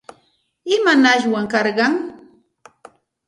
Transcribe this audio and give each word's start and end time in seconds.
¿Imanashwan 0.75 1.45
karqan? 1.53 1.93